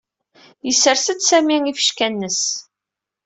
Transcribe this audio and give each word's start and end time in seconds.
Yessers-d 0.67 1.19
Sami 1.23 1.57
ifecka-nnes. 1.71 2.41